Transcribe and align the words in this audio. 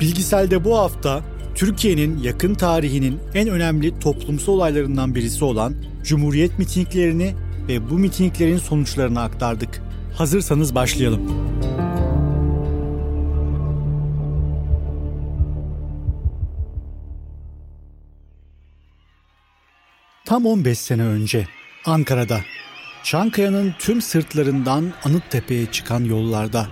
Bilgisel'de 0.00 0.64
bu 0.64 0.78
hafta 0.78 1.24
Türkiye'nin 1.54 2.18
yakın 2.22 2.54
tarihinin 2.54 3.20
en 3.34 3.48
önemli 3.48 3.98
toplumsal 3.98 4.52
olaylarından 4.52 5.14
birisi 5.14 5.44
olan 5.44 5.74
Cumhuriyet 6.04 6.58
mitinglerini 6.58 7.34
ve 7.68 7.90
bu 7.90 7.98
mitinglerin 7.98 8.58
sonuçlarını 8.58 9.20
aktardık. 9.20 9.82
Hazırsanız 10.14 10.74
başlayalım. 10.74 11.50
Tam 20.24 20.46
15 20.46 20.78
sene 20.78 21.02
önce 21.02 21.46
Ankara'da 21.86 22.40
Çankaya'nın 23.04 23.74
tüm 23.78 24.02
sırtlarından 24.02 24.92
Anıttepe'ye 25.04 25.66
çıkan 25.66 26.04
yollarda 26.04 26.68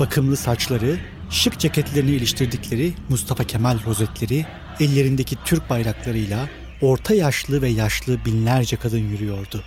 bakımlı 0.00 0.36
saçları, 0.36 0.98
şık 1.30 1.58
ceketlerini 1.58 2.10
iliştirdikleri 2.10 2.92
Mustafa 3.08 3.44
Kemal 3.44 3.78
rozetleri 3.86 4.46
ellerindeki 4.80 5.36
Türk 5.44 5.70
bayraklarıyla 5.70 6.48
orta 6.82 7.14
yaşlı 7.14 7.62
ve 7.62 7.68
yaşlı 7.68 8.24
binlerce 8.24 8.76
kadın 8.76 8.98
yürüyordu. 8.98 9.62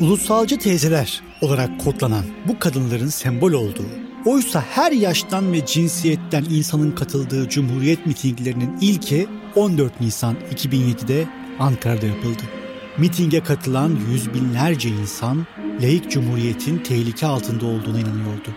Ulusalcı 0.00 0.58
teyzeler 0.58 1.20
olarak 1.40 1.80
kodlanan 1.80 2.24
bu 2.48 2.58
kadınların 2.58 3.08
sembol 3.08 3.52
olduğu, 3.52 3.88
oysa 4.26 4.64
her 4.70 4.92
yaştan 4.92 5.52
ve 5.52 5.66
cinsiyetten 5.66 6.44
insanın 6.50 6.90
katıldığı 6.90 7.48
Cumhuriyet 7.48 8.06
mitinglerinin 8.06 8.78
ilki 8.80 9.26
14 9.56 10.00
Nisan 10.00 10.36
2007'de 10.54 11.28
Ankara'da 11.58 12.06
yapıldı. 12.06 12.42
Mitinge 12.98 13.40
katılan 13.40 13.98
yüz 14.10 14.34
binlerce 14.34 14.88
insan 14.88 15.46
laik 15.82 16.10
cumhuriyetin 16.10 16.78
tehlike 16.78 17.26
altında 17.26 17.66
olduğuna 17.66 18.00
inanıyordu. 18.00 18.50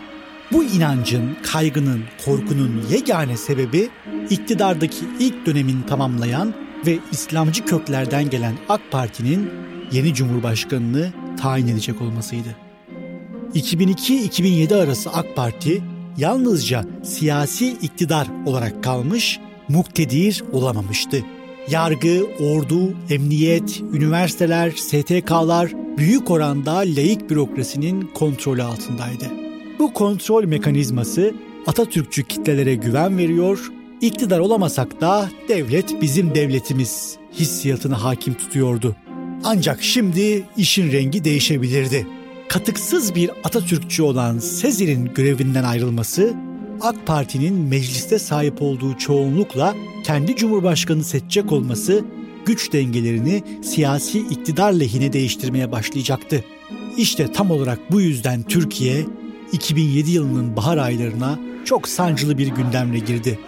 Bu 0.51 0.63
inancın, 0.63 1.37
kaygının, 1.43 2.03
korkunun 2.25 2.83
yegane 2.91 3.37
sebebi 3.37 3.89
iktidardaki 4.29 5.05
ilk 5.19 5.45
dönemini 5.45 5.85
tamamlayan 5.85 6.53
ve 6.85 6.99
İslamcı 7.11 7.65
köklerden 7.65 8.29
gelen 8.29 8.53
AK 8.69 8.81
Parti'nin 8.91 9.49
yeni 9.91 10.13
cumhurbaşkanını 10.13 11.13
tayin 11.41 11.67
edecek 11.67 12.01
olmasıydı. 12.01 12.55
2002-2007 13.55 14.83
arası 14.83 15.09
AK 15.09 15.35
Parti 15.35 15.83
yalnızca 16.17 16.85
siyasi 17.03 17.67
iktidar 17.67 18.27
olarak 18.45 18.83
kalmış, 18.83 19.39
muktedir 19.69 20.43
olamamıştı. 20.51 21.23
Yargı, 21.69 22.25
ordu, 22.39 22.93
emniyet, 23.09 23.81
üniversiteler, 23.93 24.71
STK'lar 24.71 25.71
büyük 25.97 26.31
oranda 26.31 26.75
laik 26.75 27.29
bürokrasinin 27.29 28.09
kontrolü 28.13 28.63
altındaydı. 28.63 29.44
Bu 29.79 29.93
kontrol 29.93 30.43
mekanizması 30.43 31.33
Atatürkçü 31.67 32.23
kitlelere 32.23 32.75
güven 32.75 33.17
veriyor, 33.17 33.71
iktidar 34.01 34.39
olamasak 34.39 35.01
da 35.01 35.29
devlet 35.47 36.01
bizim 36.01 36.35
devletimiz 36.35 37.17
hissiyatını 37.33 37.95
hakim 37.95 38.33
tutuyordu. 38.33 38.95
Ancak 39.43 39.83
şimdi 39.83 40.43
işin 40.57 40.91
rengi 40.91 41.23
değişebilirdi. 41.23 42.07
Katıksız 42.49 43.15
bir 43.15 43.31
Atatürkçü 43.43 44.03
olan 44.03 44.39
Sezir'in 44.39 45.13
görevinden 45.13 45.63
ayrılması 45.63 46.33
AK 46.81 47.07
Parti'nin 47.07 47.53
mecliste 47.53 48.19
sahip 48.19 48.61
olduğu 48.61 48.97
çoğunlukla 48.97 49.75
kendi 50.03 50.35
cumhurbaşkanı 50.35 51.03
seçecek 51.03 51.51
olması 51.51 52.05
güç 52.45 52.73
dengelerini 52.73 53.43
siyasi 53.63 54.19
iktidar 54.19 54.73
lehine 54.73 55.13
değiştirmeye 55.13 55.71
başlayacaktı. 55.71 56.43
İşte 56.97 57.31
tam 57.31 57.51
olarak 57.51 57.91
bu 57.91 58.01
yüzden 58.01 58.43
Türkiye 58.43 59.05
2007 59.55 60.11
yılının 60.11 60.55
bahar 60.55 60.77
aylarına 60.77 61.39
çok 61.65 61.87
sancılı 61.87 62.37
bir 62.37 62.47
gündemle 62.47 62.99
girdi. 62.99 63.39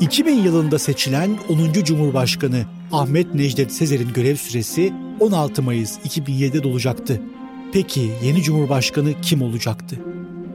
2000 0.00 0.34
yılında 0.34 0.78
seçilen 0.78 1.38
10. 1.48 1.72
Cumhurbaşkanı 1.72 2.64
Ahmet 2.92 3.34
Necdet 3.34 3.72
Sezer'in 3.72 4.12
görev 4.12 4.36
süresi 4.36 4.92
16 5.20 5.62
Mayıs 5.62 5.98
2007'de 5.98 6.62
dolacaktı. 6.62 7.20
Peki 7.72 8.10
yeni 8.22 8.42
Cumhurbaşkanı 8.42 9.20
kim 9.22 9.42
olacaktı? 9.42 9.96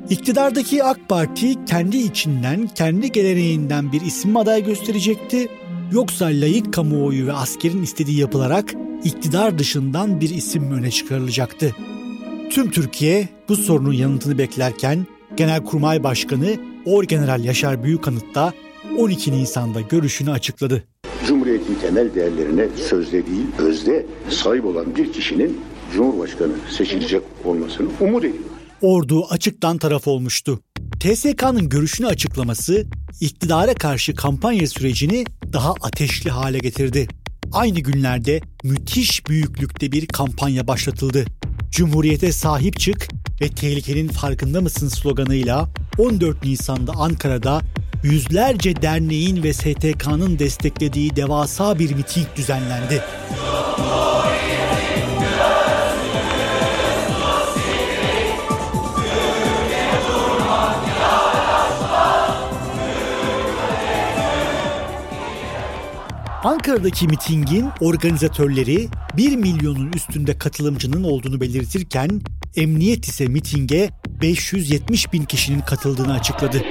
İktidardaki 0.09 0.83
AK 0.83 1.09
Parti 1.09 1.66
kendi 1.66 1.97
içinden, 1.97 2.69
kendi 2.75 3.11
geleneğinden 3.11 3.91
bir 3.91 4.01
isim 4.01 4.38
aday 4.38 4.63
gösterecekti. 4.63 5.49
Yoksa 5.91 6.25
layık 6.25 6.73
kamuoyu 6.73 7.27
ve 7.27 7.33
askerin 7.33 7.83
istediği 7.83 8.19
yapılarak 8.19 8.73
iktidar 9.03 9.59
dışından 9.59 10.21
bir 10.21 10.29
isim 10.29 10.71
öne 10.71 10.91
çıkarılacaktı? 10.91 11.75
Tüm 12.49 12.71
Türkiye 12.71 13.29
bu 13.49 13.55
sorunun 13.55 13.93
yanıtını 13.93 14.38
beklerken 14.38 15.07
Genelkurmay 15.38 16.03
Başkanı 16.03 16.55
Orgeneral 16.85 17.43
Yaşar 17.43 17.83
Büyükanıt 17.83 18.35
da 18.35 18.53
12 18.97 19.31
Nisan'da 19.31 19.81
görüşünü 19.81 20.31
açıkladı. 20.31 20.83
Cumhuriyetin 21.27 21.75
temel 21.75 22.16
değerlerine 22.16 22.67
sözde 22.89 23.25
değil, 23.25 23.47
özde 23.57 24.05
sahip 24.29 24.66
olan 24.66 24.95
bir 24.95 25.13
kişinin 25.13 25.61
Cumhurbaşkanı 25.93 26.53
seçilecek 26.77 27.22
olmasını 27.45 27.88
umut 27.99 28.25
ediyor. 28.25 28.43
Ordu 28.81 29.25
açıktan 29.29 29.77
taraf 29.77 30.07
olmuştu. 30.07 30.59
TSK'nın 31.03 31.69
görüşünü 31.69 32.08
açıklaması 32.08 32.86
iktidara 33.22 33.74
karşı 33.74 34.16
kampanya 34.16 34.68
sürecini 34.68 35.25
daha 35.53 35.74
ateşli 35.81 36.30
hale 36.30 36.58
getirdi. 36.59 37.08
Aynı 37.52 37.80
günlerde 37.80 38.41
müthiş 38.64 39.28
büyüklükte 39.28 39.91
bir 39.91 40.08
kampanya 40.08 40.68
başlatıldı. 40.68 41.25
Cumhuriyete 41.72 42.31
sahip 42.31 42.80
çık 42.80 43.08
ve 43.41 43.50
tehlikenin 43.50 44.08
farkında 44.08 44.62
mısın 44.62 44.88
sloganıyla 44.88 45.69
14 45.97 46.46
Nisan'da 46.46 46.91
Ankara'da 46.91 47.62
yüzlerce 48.03 48.81
derneğin 48.81 49.44
ve 49.44 49.53
STK'nın 49.53 50.40
desteklediği 50.40 51.16
devasa 51.16 51.80
bir 51.80 51.94
miting 51.94 52.28
düzenlendi. 52.35 53.02
Ankara'daki 66.43 67.07
mitingin 67.07 67.69
organizatörleri 67.81 68.87
1 69.17 69.35
milyonun 69.35 69.91
üstünde 69.91 70.37
katılımcının 70.37 71.03
olduğunu 71.03 71.41
belirtirken 71.41 72.22
emniyet 72.55 73.05
ise 73.05 73.28
mitinge 73.28 73.90
570 74.22 75.13
bin 75.13 75.23
kişinin 75.23 75.61
katıldığını 75.61 76.13
açıkladı. 76.13 76.61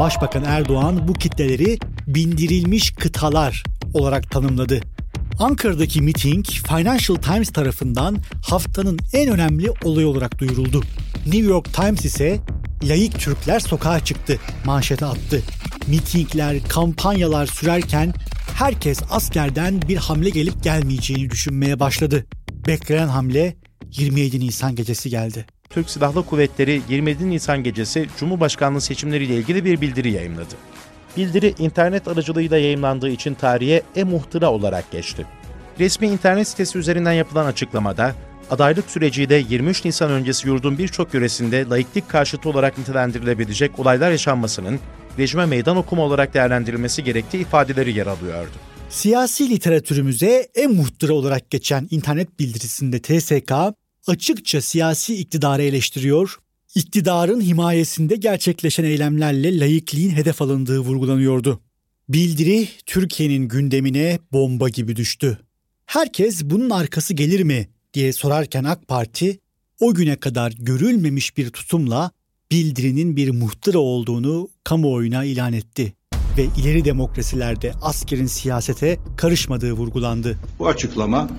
Başbakan 0.00 0.44
Erdoğan 0.44 1.08
bu 1.08 1.12
kitleleri 1.12 1.78
bindirilmiş 2.06 2.90
kıtalar 2.90 3.64
olarak 3.94 4.30
tanımladı. 4.30 4.80
Ankara'daki 5.38 6.02
miting 6.02 6.46
Financial 6.46 7.16
Times 7.16 7.50
tarafından 7.50 8.16
haftanın 8.46 8.98
en 9.12 9.28
önemli 9.28 9.70
olayı 9.84 10.08
olarak 10.08 10.38
duyuruldu. 10.38 10.82
New 11.26 11.50
York 11.50 11.74
Times 11.74 12.04
ise 12.04 12.38
layık 12.82 13.20
Türkler 13.20 13.60
sokağa 13.60 14.04
çıktı 14.04 14.38
manşete 14.64 15.06
attı. 15.06 15.42
Mitingler, 15.86 16.56
kampanyalar 16.68 17.46
sürerken 17.46 18.14
herkes 18.54 19.02
askerden 19.10 19.82
bir 19.82 19.96
hamle 19.96 20.30
gelip 20.30 20.62
gelmeyeceğini 20.62 21.30
düşünmeye 21.30 21.80
başladı. 21.80 22.26
Beklenen 22.66 23.08
hamle 23.08 23.56
27 23.92 24.40
Nisan 24.40 24.74
gecesi 24.74 25.10
geldi. 25.10 25.46
Türk 25.70 25.90
Silahlı 25.90 26.26
Kuvvetleri 26.26 26.82
27 26.88 27.30
Nisan 27.30 27.62
gecesi 27.62 28.08
Cumhurbaşkanlığı 28.18 28.80
seçimleriyle 28.80 29.36
ilgili 29.36 29.64
bir 29.64 29.80
bildiri 29.80 30.10
yayınladı. 30.10 30.54
Bildiri 31.16 31.54
internet 31.58 32.08
aracılığıyla 32.08 32.58
yayınlandığı 32.58 33.10
için 33.10 33.34
tarihe 33.34 33.82
e-muhtıra 33.96 34.50
olarak 34.50 34.90
geçti. 34.92 35.26
Resmi 35.80 36.06
internet 36.06 36.48
sitesi 36.48 36.78
üzerinden 36.78 37.12
yapılan 37.12 37.46
açıklamada, 37.46 38.14
adaylık 38.50 38.90
süreciyle 38.90 39.44
23 39.50 39.84
Nisan 39.84 40.10
öncesi 40.10 40.48
yurdun 40.48 40.78
birçok 40.78 41.14
yöresinde 41.14 41.64
laiklik 41.70 42.08
karşıtı 42.08 42.48
olarak 42.48 42.78
nitelendirilebilecek 42.78 43.78
olaylar 43.78 44.10
yaşanmasının 44.10 44.80
rejime 45.18 45.46
meydan 45.46 45.76
okuma 45.76 46.02
olarak 46.02 46.34
değerlendirilmesi 46.34 47.04
gerektiği 47.04 47.40
ifadeleri 47.40 47.96
yer 47.96 48.06
alıyordu. 48.06 48.50
Siyasi 48.90 49.50
literatürümüze 49.50 50.48
e-muhtıra 50.54 51.12
olarak 51.12 51.50
geçen 51.50 51.88
internet 51.90 52.40
bildirisinde 52.40 53.02
TSK 53.02 53.52
açıkça 54.06 54.60
siyasi 54.60 55.14
iktidarı 55.16 55.62
eleştiriyor, 55.62 56.38
iktidarın 56.74 57.40
himayesinde 57.40 58.16
gerçekleşen 58.16 58.84
eylemlerle 58.84 59.58
layıklığın 59.58 60.10
hedef 60.10 60.42
alındığı 60.42 60.78
vurgulanıyordu. 60.78 61.60
Bildiri 62.08 62.68
Türkiye'nin 62.86 63.48
gündemine 63.48 64.18
bomba 64.32 64.68
gibi 64.68 64.96
düştü. 64.96 65.38
Herkes 65.86 66.44
bunun 66.44 66.70
arkası 66.70 67.14
gelir 67.14 67.42
mi 67.42 67.68
diye 67.94 68.12
sorarken 68.12 68.64
AK 68.64 68.88
Parti 68.88 69.38
o 69.80 69.94
güne 69.94 70.16
kadar 70.16 70.54
görülmemiş 70.58 71.36
bir 71.36 71.50
tutumla 71.50 72.10
bildirinin 72.50 73.16
bir 73.16 73.30
muhtıra 73.30 73.78
olduğunu 73.78 74.48
kamuoyuna 74.64 75.24
ilan 75.24 75.52
etti 75.52 75.92
ve 76.38 76.46
ileri 76.62 76.84
demokrasilerde 76.84 77.72
askerin 77.82 78.26
siyasete 78.26 78.98
karışmadığı 79.16 79.72
vurgulandı. 79.72 80.38
Bu 80.58 80.68
açıklama 80.68 81.30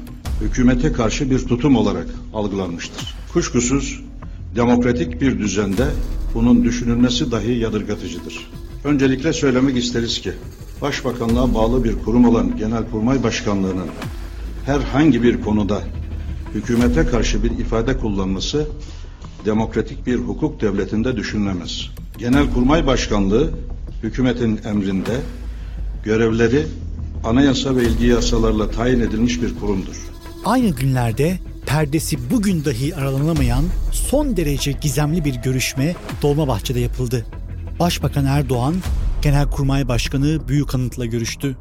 hükümete 0.41 0.91
karşı 0.91 1.31
bir 1.31 1.39
tutum 1.39 1.75
olarak 1.75 2.07
algılanmıştır. 2.33 3.15
Kuşkusuz 3.33 4.01
demokratik 4.55 5.21
bir 5.21 5.39
düzende 5.39 5.87
bunun 6.33 6.63
düşünülmesi 6.63 7.31
dahi 7.31 7.51
yadırgatıcıdır. 7.51 8.51
Öncelikle 8.83 9.33
söylemek 9.33 9.77
isteriz 9.77 10.21
ki 10.21 10.33
Başbakanlığa 10.81 11.53
bağlı 11.53 11.83
bir 11.83 11.99
kurum 11.99 12.25
olan 12.25 12.57
Genelkurmay 12.57 13.23
Başkanlığı'nın 13.23 13.87
herhangi 14.65 15.23
bir 15.23 15.41
konuda 15.41 15.81
hükümete 16.53 17.05
karşı 17.05 17.43
bir 17.43 17.51
ifade 17.51 17.97
kullanması 17.97 18.67
demokratik 19.45 20.07
bir 20.07 20.15
hukuk 20.15 20.61
devletinde 20.61 21.17
düşünülemez. 21.17 21.89
Genelkurmay 22.17 22.87
Başkanlığı 22.87 23.51
hükümetin 24.03 24.59
emrinde 24.65 25.21
görevleri 26.03 26.65
anayasa 27.23 27.75
ve 27.75 27.83
ilgi 27.83 28.05
yasalarla 28.05 28.71
tayin 28.71 28.99
edilmiş 28.99 29.41
bir 29.41 29.59
kurumdur. 29.59 29.95
Aynı 30.45 30.69
günlerde 30.69 31.39
perdesi 31.65 32.17
bugün 32.31 32.65
dahi 32.65 32.95
aralanamayan 32.95 33.63
son 33.91 34.37
derece 34.37 34.71
gizemli 34.71 35.25
bir 35.25 35.35
görüşme 35.35 35.95
Dolmabahçe'de 36.21 36.79
yapıldı. 36.79 37.25
Başbakan 37.79 38.25
Erdoğan, 38.25 38.75
Genelkurmay 39.21 39.87
Başkanı 39.87 40.47
Büyükanıt'la 40.47 41.05
görüştü. 41.05 41.57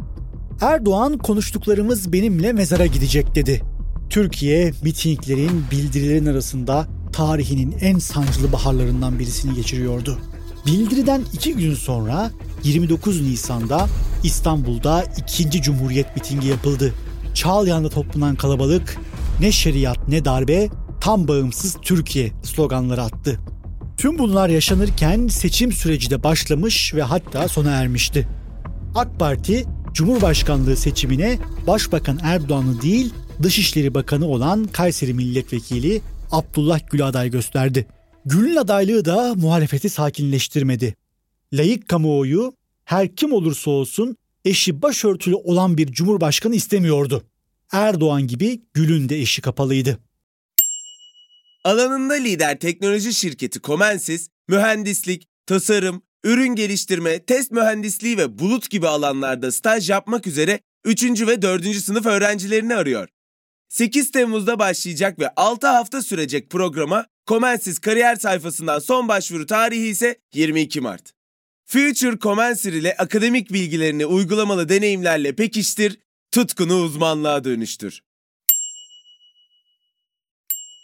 Erdoğan 0.60 1.18
konuştuklarımız 1.18 2.12
benimle 2.12 2.52
mezara 2.52 2.86
gidecek 2.86 3.34
dedi. 3.34 3.62
Türkiye 4.10 4.72
mitinglerin 4.82 5.64
bildirilerin 5.70 6.26
arasında 6.26 6.86
tarihinin 7.12 7.76
en 7.80 7.98
sancılı 7.98 8.52
baharlarından 8.52 9.18
birisini 9.18 9.54
geçiriyordu. 9.54 10.18
Bildiriden 10.66 11.22
iki 11.32 11.54
gün 11.54 11.74
sonra 11.74 12.30
29 12.64 13.20
Nisan'da 13.20 13.88
İstanbul'da 14.24 15.04
2. 15.34 15.62
Cumhuriyet 15.62 16.16
mitingi 16.16 16.48
yapıldı. 16.48 16.94
Çağlayan'da 17.34 17.88
toplanan 17.88 18.36
kalabalık 18.36 18.96
ne 19.40 19.52
şeriat 19.52 20.08
ne 20.08 20.24
darbe 20.24 20.68
tam 21.00 21.28
bağımsız 21.28 21.76
Türkiye 21.82 22.32
sloganları 22.42 23.02
attı. 23.02 23.40
Tüm 23.96 24.18
bunlar 24.18 24.48
yaşanırken 24.48 25.28
seçim 25.28 25.72
süreci 25.72 26.10
de 26.10 26.22
başlamış 26.22 26.94
ve 26.94 27.02
hatta 27.02 27.48
sona 27.48 27.70
ermişti. 27.70 28.28
AK 28.94 29.18
Parti 29.18 29.66
Cumhurbaşkanlığı 29.92 30.76
seçimine 30.76 31.38
Başbakan 31.66 32.18
Erdoğan'ı 32.22 32.82
değil 32.82 33.14
Dışişleri 33.42 33.94
Bakanı 33.94 34.26
olan 34.26 34.64
Kayseri 34.64 35.14
Milletvekili 35.14 36.02
Abdullah 36.30 36.90
Gül'ü 36.90 37.04
aday 37.04 37.30
gösterdi. 37.30 37.86
Gül'ün 38.26 38.56
adaylığı 38.56 39.04
da 39.04 39.34
muhalefeti 39.34 39.90
sakinleştirmedi. 39.90 40.94
Layık 41.52 41.88
kamuoyu 41.88 42.52
her 42.84 43.16
kim 43.16 43.32
olursa 43.32 43.70
olsun 43.70 44.16
eşi 44.44 44.82
başörtülü 44.82 45.34
olan 45.34 45.78
bir 45.78 45.92
cumhurbaşkanı 45.92 46.54
istemiyordu. 46.54 47.24
Erdoğan 47.72 48.26
gibi 48.26 48.62
Gül'ün 48.74 49.08
de 49.08 49.20
eşi 49.20 49.42
kapalıydı. 49.42 49.98
Alanında 51.64 52.14
lider 52.14 52.58
teknoloji 52.58 53.14
şirketi 53.14 53.60
Comensis, 53.60 54.28
mühendislik, 54.48 55.28
tasarım, 55.46 56.02
ürün 56.24 56.54
geliştirme, 56.54 57.24
test 57.24 57.52
mühendisliği 57.52 58.18
ve 58.18 58.38
bulut 58.38 58.70
gibi 58.70 58.88
alanlarda 58.88 59.52
staj 59.52 59.90
yapmak 59.90 60.26
üzere 60.26 60.60
3. 60.84 61.04
ve 61.04 61.42
4. 61.42 61.76
sınıf 61.76 62.06
öğrencilerini 62.06 62.74
arıyor. 62.74 63.08
8 63.70 64.10
Temmuz'da 64.10 64.58
başlayacak 64.58 65.18
ve 65.18 65.30
6 65.36 65.66
hafta 65.66 66.02
sürecek 66.02 66.50
programa 66.50 67.06
Comensis 67.26 67.78
kariyer 67.78 68.16
sayfasından 68.16 68.78
son 68.78 69.08
başvuru 69.08 69.46
tarihi 69.46 69.86
ise 69.86 70.18
22 70.34 70.80
Mart. 70.80 71.12
Future 71.66 72.18
Comensir 72.18 72.72
ile 72.72 72.96
akademik 72.96 73.52
bilgilerini 73.52 74.06
uygulamalı 74.06 74.68
deneyimlerle 74.68 75.36
pekiştir, 75.36 75.98
tutkunu 76.32 76.74
uzmanlığa 76.74 77.44
dönüştür. 77.44 78.00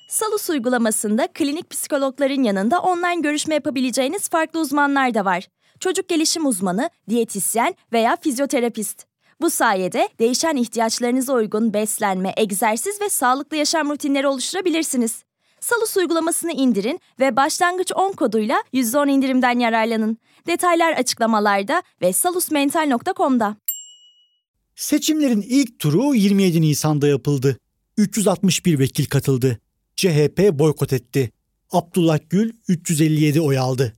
Salus 0.09 0.51
uygulamasında 0.51 1.29
klinik 1.35 1.71
psikologların 1.71 2.43
yanında 2.43 2.81
online 2.81 3.21
görüşme 3.21 3.55
yapabileceğiniz 3.55 4.29
farklı 4.29 4.61
uzmanlar 4.61 5.15
da 5.15 5.25
var. 5.25 5.49
Çocuk 5.81 6.09
gelişim 6.09 6.47
uzmanı, 6.47 6.91
diyetisyen 7.09 7.75
veya 7.93 8.17
fizyoterapist. 8.17 9.16
Bu 9.41 9.51
sayede 9.51 10.09
değişen 10.19 10.57
ihtiyaçlarınıza 10.57 11.33
uygun 11.33 11.75
beslenme, 11.75 12.35
egzersiz 12.37 13.01
ve 13.01 13.09
sağlıklı 13.09 13.57
yaşam 13.57 13.91
rutinleri 13.91 14.27
oluşturabilirsiniz. 14.27 15.23
Salus 15.61 15.97
uygulamasını 15.97 16.53
indirin 16.53 17.01
ve 17.21 17.37
başlangıç 17.37 17.93
10 17.95 18.13
koduyla 18.13 18.63
%10 18.73 19.11
indirimden 19.11 19.59
yararlanın. 19.59 20.19
Detaylar 20.47 20.93
açıklamalarda 20.93 21.83
ve 22.03 22.13
salusmental.com'da. 22.13 23.57
Seçimlerin 24.77 25.45
ilk 25.49 25.79
turu 25.79 26.15
27 26.15 26.61
Nisan'da 26.61 27.09
yapıldı. 27.09 27.59
361 27.97 28.79
vekil 28.79 29.07
katıldı. 29.07 29.61
CHP 29.97 30.51
boykot 30.53 30.93
etti. 30.93 31.31
Abdullah 31.71 32.19
Gül 32.31 32.53
357 32.69 33.41
oy 33.41 33.59
aldı. 33.59 33.93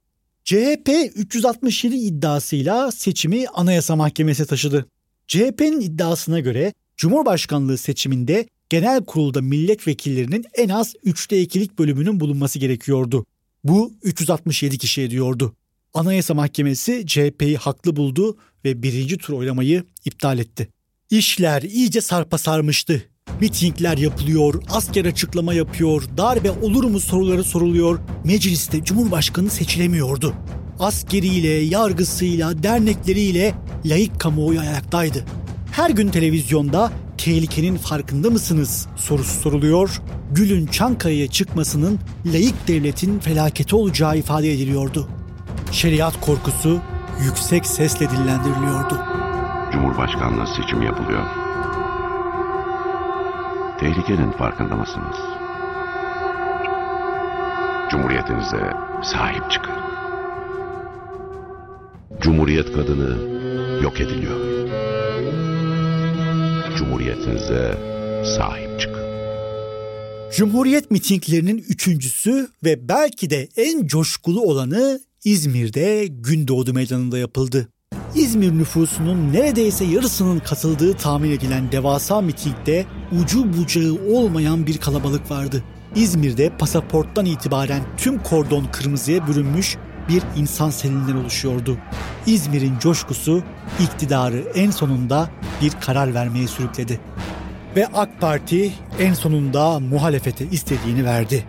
CHP 0.44 0.88
367 1.14 1.96
iddiasıyla 1.96 2.92
seçimi 2.92 3.48
Anayasa 3.48 3.96
Mahkemesi 3.96 4.46
taşıdı. 4.46 4.86
CHP'nin 5.28 5.80
iddiasına 5.80 6.40
göre 6.40 6.72
Cumhurbaşkanlığı 6.96 7.78
seçiminde 7.78 8.46
genel 8.68 9.04
kurulda 9.04 9.40
milletvekillerinin 9.40 10.44
en 10.54 10.68
az 10.68 10.94
3'te 10.94 11.42
2'lik 11.42 11.78
bölümünün 11.78 12.20
bulunması 12.20 12.58
gerekiyordu. 12.58 13.26
Bu 13.64 13.92
367 14.02 14.78
kişi 14.78 15.02
ediyordu. 15.02 15.54
Anayasa 15.94 16.34
Mahkemesi 16.34 17.06
CHP'yi 17.06 17.56
haklı 17.56 17.96
buldu 17.96 18.36
ve 18.64 18.82
birinci 18.82 19.18
tur 19.18 19.34
oylamayı 19.34 19.84
iptal 20.04 20.38
etti. 20.38 20.68
İşler 21.10 21.62
iyice 21.62 22.00
sarpa 22.00 22.38
sarmıştı. 22.38 23.02
Mitingler 23.40 23.98
yapılıyor, 23.98 24.62
asker 24.70 25.04
açıklama 25.04 25.54
yapıyor, 25.54 26.02
darbe 26.16 26.50
olur 26.50 26.84
mu 26.84 27.00
soruları 27.00 27.44
soruluyor. 27.44 27.98
Mecliste 28.24 28.84
Cumhurbaşkanı 28.84 29.50
seçilemiyordu. 29.50 30.34
Askeriyle, 30.80 31.48
yargısıyla, 31.48 32.62
dernekleriyle 32.62 33.54
layık 33.84 34.20
kamuoyu 34.20 34.60
ayaktaydı. 34.60 35.24
Her 35.72 35.90
gün 35.90 36.08
televizyonda 36.08 36.90
tehlikenin 37.18 37.76
farkında 37.76 38.30
mısınız 38.30 38.86
sorusu 38.96 39.40
soruluyor. 39.40 40.02
Gül'ün 40.32 40.66
Çankaya'ya 40.66 41.28
çıkmasının 41.28 41.98
layık 42.26 42.68
devletin 42.68 43.18
felaketi 43.18 43.76
olacağı 43.76 44.18
ifade 44.18 44.52
ediliyordu. 44.52 45.08
Şeriat 45.72 46.20
korkusu 46.20 46.80
yüksek 47.24 47.66
sesle 47.66 48.10
dillendiriliyordu. 48.10 48.98
Cumhurbaşkanlığı 49.72 50.46
seçimi 50.46 50.86
yapılıyor. 50.86 51.26
Tehlikenin 53.80 54.30
farkında 54.30 54.74
mısınız? 54.74 55.16
Cumhuriyetinize 57.90 58.72
sahip 59.02 59.50
çıkın. 59.50 59.77
Cumhuriyet 62.20 62.72
kadını 62.72 63.16
yok 63.82 64.00
ediliyor. 64.00 64.68
Cumhuriyetinize 66.78 67.78
sahip 68.36 68.80
çıkın. 68.80 69.02
Cumhuriyet 70.36 70.90
mitinglerinin 70.90 71.64
üçüncüsü 71.68 72.48
ve 72.64 72.88
belki 72.88 73.30
de 73.30 73.48
en 73.56 73.86
coşkulu 73.86 74.42
olanı 74.42 75.00
İzmir'de 75.24 76.06
Gündoğdu 76.06 76.74
Meydanı'nda 76.74 77.18
yapıldı. 77.18 77.68
İzmir 78.14 78.52
nüfusunun 78.52 79.32
neredeyse 79.32 79.84
yarısının 79.84 80.38
katıldığı 80.38 80.94
tahmin 80.94 81.30
edilen 81.30 81.72
devasa 81.72 82.20
mitingde 82.20 82.86
ucu 83.22 83.52
bucağı 83.52 83.98
olmayan 84.12 84.66
bir 84.66 84.78
kalabalık 84.78 85.30
vardı. 85.30 85.64
İzmir'de 85.96 86.52
pasaporttan 86.58 87.26
itibaren 87.26 87.82
tüm 87.96 88.22
kordon 88.22 88.64
kırmızıya 88.72 89.26
bürünmüş 89.26 89.76
bir 90.08 90.22
insan 90.36 90.70
selinden 90.70 91.16
oluşuyordu. 91.16 91.78
İzmir'in 92.26 92.78
coşkusu 92.78 93.42
iktidarı 93.80 94.44
en 94.54 94.70
sonunda 94.70 95.30
bir 95.62 95.70
karar 95.70 96.14
vermeye 96.14 96.46
sürükledi. 96.46 97.00
Ve 97.76 97.86
AK 97.86 98.20
Parti 98.20 98.72
en 99.00 99.14
sonunda 99.14 99.80
muhalefete 99.80 100.46
istediğini 100.46 101.04
verdi. 101.04 101.44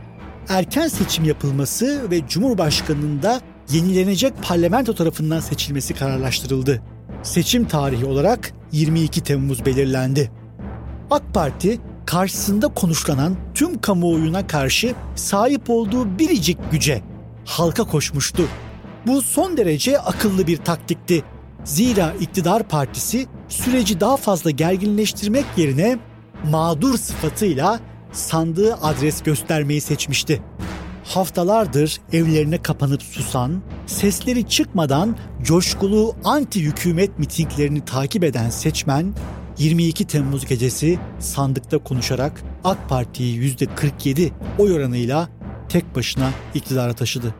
Erken 0.50 0.88
seçim 0.88 1.26
yapılması 1.26 2.12
ve 2.12 2.28
Cumhurbaşkanı'nın 2.28 3.24
da 3.24 3.42
yenilenecek 3.72 4.34
parlamento 4.44 4.96
tarafından 4.96 5.40
seçilmesi 5.40 5.94
kararlaştırıldı. 5.94 6.82
Seçim 7.24 7.68
tarihi 7.68 8.06
olarak 8.06 8.52
22 8.72 9.22
Temmuz 9.22 9.66
belirlendi. 9.66 10.32
AK 11.12 11.34
Parti 11.34 11.80
karşısında 12.06 12.68
konuşlanan 12.68 13.36
tüm 13.54 13.82
kamuoyuna 13.82 14.48
karşı 14.48 14.94
sahip 15.16 15.70
olduğu 15.70 16.20
biricik 16.20 16.72
güce, 16.72 17.02
halka 17.46 17.84
koşmuştu. 17.84 18.44
Bu 19.08 19.22
son 19.22 19.58
derece 19.58 20.00
akıllı 20.00 20.48
bir 20.48 20.58
taktikti. 20.58 21.24
Zira 21.64 22.14
iktidar 22.20 22.68
partisi 22.68 23.28
süreci 23.48 24.00
daha 24.00 24.18
fazla 24.18 24.52
gerginleştirmek 24.52 25.46
yerine 25.58 26.00
mağdur 26.50 26.98
sıfatıyla 26.98 27.80
sandığı 28.12 28.76
adres 28.76 29.24
göstermeyi 29.24 29.82
seçmişti. 29.82 30.42
Haftalardır 31.04 32.02
evlerine 32.14 32.62
kapanıp 32.62 33.04
susan, 33.04 33.62
sesleri 33.86 34.48
çıkmadan 34.48 35.18
coşkulu 35.44 36.16
anti 36.24 36.62
hükümet 36.62 37.20
mitinglerini 37.20 37.86
takip 37.86 38.24
eden 38.24 38.50
seçmen 38.50 39.14
22 39.58 40.08
Temmuz 40.08 40.46
gecesi 40.46 41.00
sandıkta 41.20 41.78
konuşarak 41.78 42.44
AK 42.64 42.90
Parti'yi 42.90 43.56
%47 43.56 44.32
oy 44.60 44.74
oranıyla 44.74 45.30
tek 45.70 45.96
başına 45.96 46.34
iktidara 46.54 46.94
taşıdı. 46.94 47.36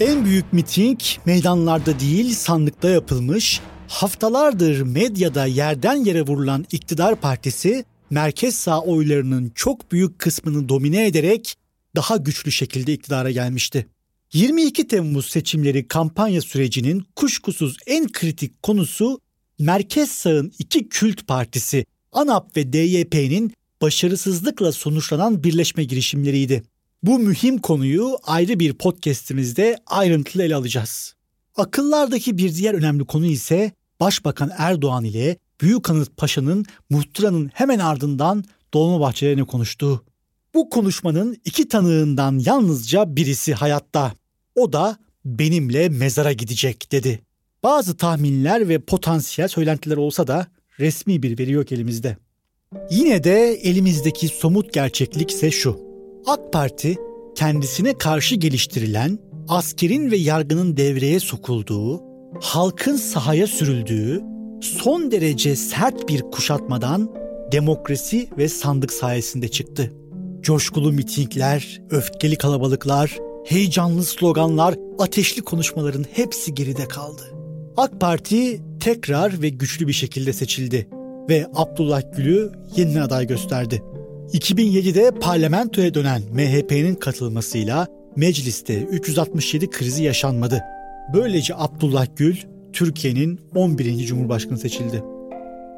En 0.00 0.24
büyük 0.24 0.52
miting 0.52 1.00
meydanlarda 1.26 2.00
değil 2.00 2.34
sandıkta 2.34 2.90
yapılmış, 2.90 3.60
haftalardır 3.88 4.82
medyada 4.82 5.46
yerden 5.46 6.04
yere 6.04 6.22
vurulan 6.22 6.66
iktidar 6.72 7.16
partisi 7.16 7.84
merkez 8.10 8.54
sağ 8.54 8.80
oylarının 8.80 9.52
çok 9.54 9.92
büyük 9.92 10.18
kısmını 10.18 10.68
domine 10.68 11.06
ederek 11.06 11.54
daha 11.96 12.16
güçlü 12.16 12.52
şekilde 12.52 12.92
iktidara 12.92 13.30
gelmişti. 13.30 13.86
22 14.32 14.88
Temmuz 14.88 15.26
seçimleri 15.26 15.88
kampanya 15.88 16.42
sürecinin 16.42 17.04
kuşkusuz 17.16 17.76
en 17.86 18.12
kritik 18.12 18.62
konusu 18.62 19.20
merkez 19.58 20.10
sağın 20.10 20.52
iki 20.58 20.88
kült 20.88 21.26
partisi 21.26 21.84
ANAP 22.12 22.56
ve 22.56 22.72
DYP'nin 22.72 23.54
başarısızlıkla 23.82 24.72
sonuçlanan 24.72 25.44
birleşme 25.44 25.84
girişimleriydi. 25.84 26.62
Bu 27.02 27.18
mühim 27.18 27.58
konuyu 27.58 28.18
ayrı 28.22 28.60
bir 28.60 28.72
podcast'imizde 28.72 29.78
ayrıntılı 29.86 30.42
ele 30.42 30.54
alacağız. 30.54 31.14
Akıllardaki 31.56 32.38
bir 32.38 32.54
diğer 32.54 32.74
önemli 32.74 33.04
konu 33.04 33.26
ise 33.26 33.72
Başbakan 34.00 34.50
Erdoğan 34.58 35.04
ile 35.04 35.36
Büyük 35.60 35.90
Anıt 35.90 36.16
Paşa'nın 36.16 36.66
muhtıranın 36.90 37.50
hemen 37.54 37.78
ardından 37.78 38.44
Dolmabahçe'lerine 38.74 39.44
konuştuğu. 39.44 40.04
Bu 40.54 40.70
konuşmanın 40.70 41.36
iki 41.44 41.68
tanığından 41.68 42.38
yalnızca 42.38 43.16
birisi 43.16 43.54
hayatta. 43.54 44.12
O 44.54 44.72
da 44.72 44.96
benimle 45.24 45.88
mezara 45.88 46.32
gidecek 46.32 46.92
dedi. 46.92 47.22
Bazı 47.62 47.96
tahminler 47.96 48.68
ve 48.68 48.78
potansiyel 48.78 49.48
söylentiler 49.48 49.96
olsa 49.96 50.26
da 50.26 50.46
resmi 50.78 51.22
bir 51.22 51.38
veri 51.38 51.52
yok 51.52 51.72
elimizde. 51.72 52.16
Yine 52.90 53.24
de 53.24 53.54
elimizdeki 53.54 54.28
somut 54.28 54.72
gerçeklik 54.72 55.30
ise 55.30 55.50
şu. 55.50 55.89
AK 56.26 56.52
Parti 56.52 56.96
kendisine 57.34 57.98
karşı 57.98 58.34
geliştirilen 58.34 59.18
askerin 59.48 60.10
ve 60.10 60.16
yargının 60.16 60.76
devreye 60.76 61.20
sokulduğu, 61.20 62.02
halkın 62.40 62.96
sahaya 62.96 63.46
sürüldüğü 63.46 64.20
son 64.60 65.10
derece 65.10 65.56
sert 65.56 66.08
bir 66.08 66.20
kuşatmadan 66.22 67.10
demokrasi 67.52 68.28
ve 68.38 68.48
sandık 68.48 68.92
sayesinde 68.92 69.48
çıktı. 69.48 69.92
Coşkulu 70.40 70.92
mitingler, 70.92 71.82
öfkeli 71.90 72.36
kalabalıklar, 72.36 73.18
heyecanlı 73.44 74.04
sloganlar, 74.04 74.74
ateşli 74.98 75.42
konuşmaların 75.42 76.04
hepsi 76.12 76.54
geride 76.54 76.88
kaldı. 76.88 77.22
AK 77.76 78.00
Parti 78.00 78.60
tekrar 78.80 79.42
ve 79.42 79.48
güçlü 79.48 79.88
bir 79.88 79.92
şekilde 79.92 80.32
seçildi 80.32 80.88
ve 81.28 81.46
Abdullah 81.54 82.02
Gül'ü 82.16 82.52
yeniden 82.76 83.00
aday 83.00 83.26
gösterdi. 83.26 83.82
2007'de 84.32 85.10
parlamentoya 85.10 85.94
dönen 85.94 86.22
MHP'nin 86.32 86.94
katılmasıyla 86.94 87.86
mecliste 88.16 88.82
367 88.82 89.70
krizi 89.70 90.04
yaşanmadı. 90.04 90.60
Böylece 91.14 91.54
Abdullah 91.56 92.06
Gül 92.16 92.36
Türkiye'nin 92.72 93.40
11. 93.54 94.06
Cumhurbaşkanı 94.06 94.58
seçildi. 94.58 95.04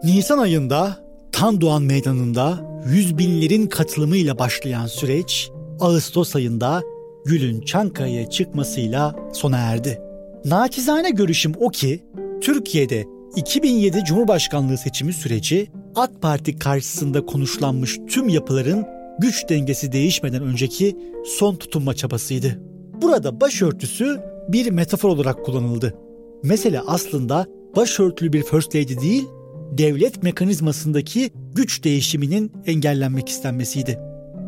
Nisan 0.04 0.38
ayında 0.38 0.96
Tandoğan 1.32 1.82
Meydanı'nda 1.82 2.60
yüz 2.86 3.18
binlerin 3.18 3.66
katılımıyla 3.66 4.38
başlayan 4.38 4.86
süreç 4.86 5.50
Ağustos 5.80 6.36
ayında 6.36 6.82
Gül'ün 7.24 7.60
Çankaya'ya 7.60 8.30
çıkmasıyla 8.30 9.16
sona 9.32 9.58
erdi. 9.58 10.00
Naçizane 10.44 11.10
görüşüm 11.10 11.52
o 11.60 11.68
ki 11.68 12.02
Türkiye'de 12.40 13.04
2007 13.36 14.04
Cumhurbaşkanlığı 14.04 14.78
seçimi 14.78 15.12
süreci 15.12 15.68
AK 15.96 16.22
Parti 16.22 16.58
karşısında 16.58 17.26
konuşlanmış 17.26 17.98
tüm 18.08 18.28
yapıların 18.28 18.86
güç 19.18 19.48
dengesi 19.48 19.92
değişmeden 19.92 20.42
önceki 20.42 20.96
son 21.24 21.56
tutunma 21.56 21.94
çabasıydı. 21.94 22.60
Burada 23.02 23.40
başörtüsü 23.40 24.20
bir 24.48 24.70
metafor 24.70 25.08
olarak 25.08 25.44
kullanıldı. 25.44 25.94
Mesele 26.42 26.80
aslında 26.80 27.46
başörtülü 27.76 28.32
bir 28.32 28.42
first 28.42 28.76
lady 28.76 29.00
değil, 29.00 29.24
devlet 29.70 30.22
mekanizmasındaki 30.22 31.30
güç 31.54 31.84
değişiminin 31.84 32.52
engellenmek 32.66 33.28
istenmesiydi. 33.28 33.98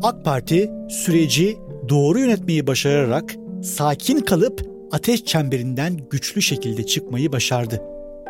AK 0.03 0.25
Parti 0.25 0.71
süreci 0.89 1.57
doğru 1.89 2.19
yönetmeyi 2.19 2.67
başararak 2.67 3.35
sakin 3.63 4.19
kalıp 4.19 4.61
ateş 4.91 5.25
çemberinden 5.25 5.97
güçlü 6.09 6.41
şekilde 6.41 6.85
çıkmayı 6.85 7.31
başardı. 7.31 7.81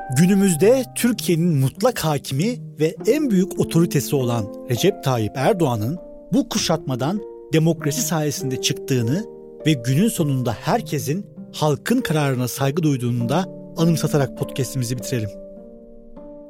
Günümüzde 0.09 0.83
Türkiye'nin 0.95 1.57
mutlak 1.57 1.99
hakimi 1.99 2.57
ve 2.79 2.95
en 3.07 3.29
büyük 3.29 3.59
otoritesi 3.59 4.15
olan 4.15 4.53
Recep 4.69 5.03
Tayyip 5.03 5.31
Erdoğan'ın 5.35 5.97
bu 6.33 6.49
kuşatmadan 6.49 7.21
demokrasi 7.53 8.01
sayesinde 8.01 8.61
çıktığını 8.61 9.25
ve 9.65 9.73
günün 9.73 10.07
sonunda 10.07 10.53
herkesin 10.53 11.25
halkın 11.53 12.01
kararına 12.01 12.47
saygı 12.47 12.83
duyduğunu 12.83 13.29
da 13.29 13.45
anımsatarak 13.77 14.37
podcast'imizi 14.37 14.97
bitirelim. 14.97 15.29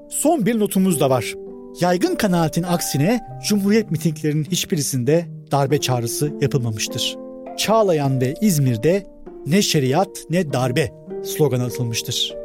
Son 0.09 0.45
bir 0.45 0.59
notumuz 0.59 1.00
da 1.00 1.09
var. 1.09 1.33
Yaygın 1.81 2.15
kanaatin 2.15 2.63
aksine 2.63 3.21
Cumhuriyet 3.47 3.91
mitinglerinin 3.91 4.43
hiçbirisinde 4.43 5.25
darbe 5.51 5.77
çağrısı 5.77 6.33
yapılmamıştır. 6.41 7.15
Çağlayan 7.57 8.21
ve 8.21 8.33
İzmir'de 8.41 9.03
ne 9.45 9.62
şeriat 9.62 10.09
ne 10.29 10.53
darbe 10.53 10.91
sloganı 11.24 11.63
atılmıştır. 11.63 12.45